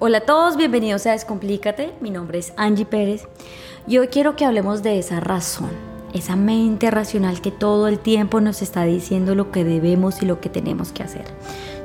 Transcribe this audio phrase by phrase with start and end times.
[0.00, 1.92] Hola a todos, bienvenidos a Descomplícate.
[2.00, 3.26] Mi nombre es Angie Pérez
[3.88, 5.70] y hoy quiero que hablemos de esa razón,
[6.14, 10.40] esa mente racional que todo el tiempo nos está diciendo lo que debemos y lo
[10.40, 11.24] que tenemos que hacer.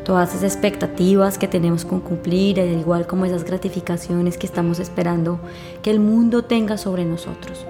[0.06, 5.40] Todas esas expectativas que tenemos con cumplir, al igual como esas gratificaciones que estamos esperando
[5.82, 7.66] que el mundo tenga sobre nosotros.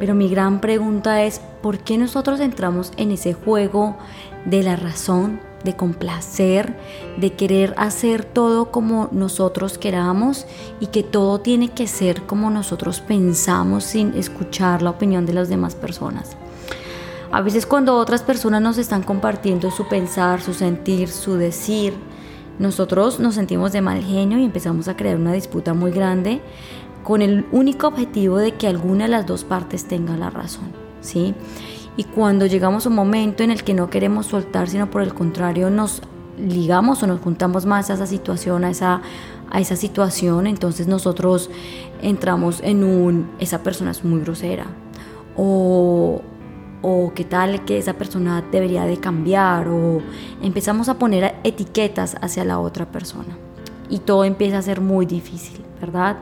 [0.00, 3.96] Pero mi gran pregunta es, ¿por qué nosotros entramos en ese juego
[4.46, 6.74] de la razón, de complacer,
[7.18, 10.46] de querer hacer todo como nosotros queramos
[10.80, 15.50] y que todo tiene que ser como nosotros pensamos sin escuchar la opinión de las
[15.50, 16.36] demás personas.
[17.30, 21.92] A veces cuando otras personas nos están compartiendo su pensar, su sentir, su decir,
[22.58, 26.40] nosotros nos sentimos de mal genio y empezamos a crear una disputa muy grande
[27.04, 31.34] con el único objetivo de que alguna de las dos partes tenga la razón, ¿sí?
[31.96, 35.14] Y cuando llegamos a un momento en el que no queremos soltar, sino por el
[35.14, 36.02] contrario nos
[36.38, 39.00] ligamos o nos juntamos más a esa situación, a esa,
[39.50, 41.50] a esa situación, entonces nosotros
[42.02, 44.66] entramos en un, esa persona es muy grosera.
[45.36, 46.20] O,
[46.82, 50.00] o qué tal que esa persona debería de cambiar o
[50.42, 53.36] empezamos a poner etiquetas hacia la otra persona
[53.88, 56.16] y todo empieza a ser muy difícil, ¿verdad?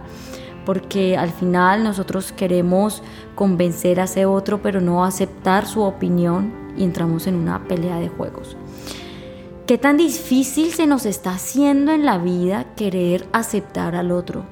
[0.64, 3.02] Porque al final nosotros queremos
[3.34, 8.08] convencer a ese otro, pero no aceptar su opinión y entramos en una pelea de
[8.08, 8.56] juegos.
[9.66, 14.44] ¿Qué tan difícil se nos está haciendo en la vida querer aceptar al otro?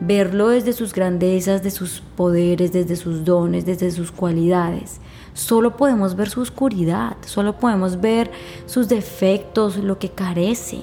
[0.00, 5.00] Verlo desde sus grandezas, de sus poderes, desde sus dones, desde sus cualidades.
[5.32, 8.30] Solo podemos ver su oscuridad, solo podemos ver
[8.66, 10.82] sus defectos, lo que carece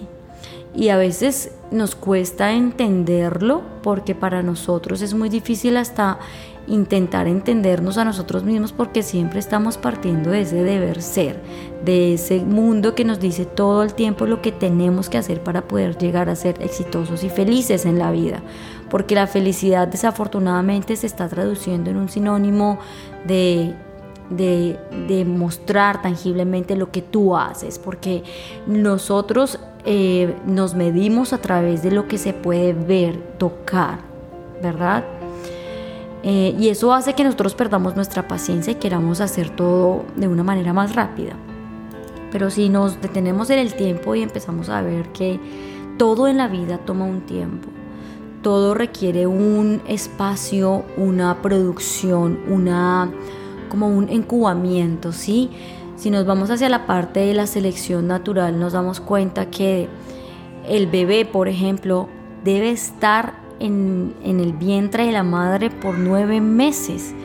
[0.77, 6.19] y a veces nos cuesta entenderlo porque para nosotros es muy difícil hasta
[6.67, 11.41] intentar entendernos a nosotros mismos porque siempre estamos partiendo de ese deber ser,
[11.83, 15.67] de ese mundo que nos dice todo el tiempo lo que tenemos que hacer para
[15.67, 18.43] poder llegar a ser exitosos y felices en la vida.
[18.89, 22.77] Porque la felicidad desafortunadamente se está traduciendo en un sinónimo
[23.25, 23.73] de
[24.29, 28.23] de, mostrar tangiblemente lo que tú haces, porque
[28.65, 29.59] nosotros
[29.89, 33.99] eh, nos medimos a través de lo que se puede ver, tocar,
[34.61, 35.05] ¿verdad?
[36.23, 40.43] Eh, y eso hace que nosotros perdamos nuestra paciencia y queramos hacer todo de una
[40.43, 41.37] manera más rápida.
[42.33, 45.39] Pero si nos detenemos en el tiempo y empezamos a ver que
[45.97, 47.69] todo en la vida toma un tiempo,
[48.41, 53.09] todo requiere un espacio, una producción, una
[53.69, 55.49] como un incubamiento, ¿sí?
[55.97, 59.89] Si nos vamos hacia la parte de la selección natural, nos damos cuenta que
[60.69, 62.07] el bebé, por ejemplo,
[62.43, 67.15] debe estar en, en el vientre de la madre por nueve meses.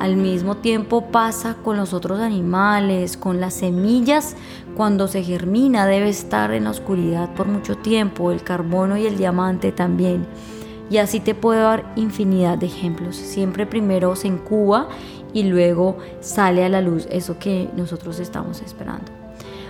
[0.00, 4.36] Al mismo tiempo pasa con los otros animales, con las semillas,
[4.76, 9.16] cuando se germina debe estar en la oscuridad por mucho tiempo, el carbono y el
[9.16, 10.26] diamante también.
[10.90, 13.14] Y así te puedo dar infinidad de ejemplos.
[13.16, 14.88] Siempre primero se incuba
[15.36, 19.12] y luego sale a la luz eso que nosotros estamos esperando.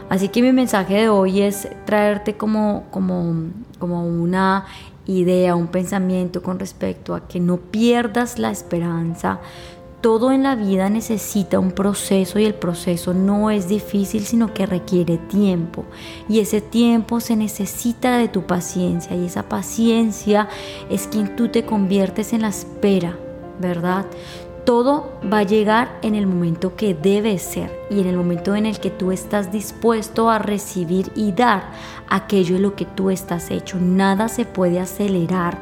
[0.09, 3.35] Así que mi mensaje de hoy es traerte como, como,
[3.81, 4.67] como una
[5.07, 9.41] idea, un pensamiento con respecto a que no pierdas la esperanza.
[10.03, 14.67] Todo en la vida necesita un proceso y el proceso no es difícil, sino que
[14.67, 15.85] requiere tiempo.
[16.29, 20.49] Y ese tiempo se necesita de tu paciencia y esa paciencia
[20.91, 23.19] es quien tú te conviertes en la espera,
[23.61, 24.07] ¿verdad?
[24.67, 28.67] Todo va a llegar en el momento que debe ser y en el momento en
[28.67, 31.71] el que tú estás dispuesto a recibir y dar
[32.09, 33.79] aquello en lo que tú estás hecho.
[33.79, 35.57] Nada se puede acelerar,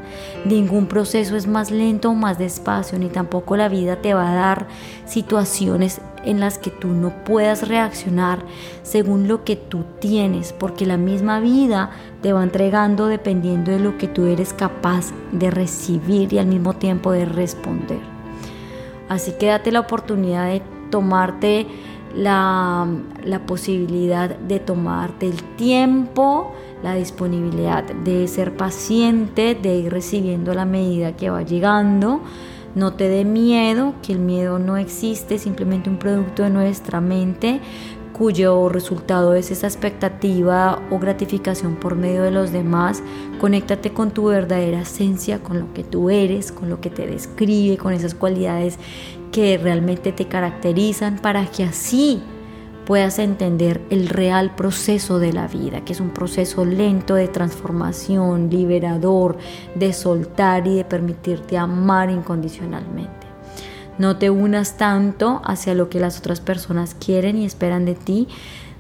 [0.47, 4.35] ningún proceso es más lento o más despacio, ni tampoco la vida te va a
[4.35, 4.67] dar
[5.05, 8.39] situaciones en las que tú no puedas reaccionar
[8.83, 11.91] según lo que tú tienes, porque la misma vida
[12.23, 16.73] te va entregando dependiendo de lo que tú eres capaz de recibir y al mismo
[16.73, 18.14] tiempo de responder.
[19.09, 21.67] Así que date la oportunidad de tomarte
[22.15, 22.87] la,
[23.47, 31.17] posibilidad de tomarte el tiempo, la disponibilidad de ser paciente, de ir recibiendo la medida
[31.17, 32.21] que va llegando.
[32.75, 37.61] No te dé miedo, que el miedo no existe, simplemente un producto de nuestra mente
[38.15, 43.03] cuyo resultado es esa expectativa o gratificación por medio de los demás.
[43.41, 47.77] Conéctate con tu verdadera esencia, con lo que tú eres, con lo que te describe,
[47.77, 48.79] con esas cualidades
[49.33, 52.23] que realmente te caracterizan para que así
[52.87, 58.49] puedas entender el real proceso de la vida, que es un proceso lento de transformación,
[58.49, 59.39] liberador,
[59.75, 63.24] de soltar y de permitirte amar incondicionalmente.
[63.99, 68.29] No te unas tanto hacia lo que las otras personas quieren y esperan de ti.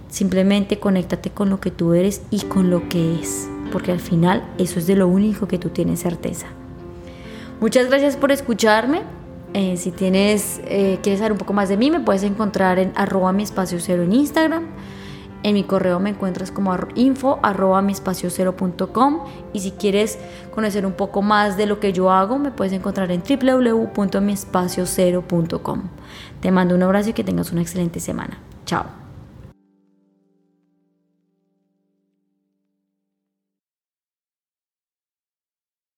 [0.08, 3.48] Simplemente conéctate con lo que tú eres y con lo que es.
[3.72, 6.46] porque al final eso es de lo único que tú tienes certeza.
[7.60, 9.02] Muchas gracias por escucharme.
[9.52, 12.92] Eh, si tienes, eh, quieres saber un poco más de mí, me puedes encontrar en
[12.94, 14.64] arroba mi espacio cero en Instagram.
[15.44, 17.92] En mi correo me encuentras como info arroba mi
[19.52, 20.18] y si quieres
[20.54, 25.82] conocer un poco más de lo que yo hago, me puedes encontrar en www.miespaciocero.com.
[26.40, 28.38] Te mando un abrazo y que tengas una excelente semana.
[28.64, 29.03] Chao.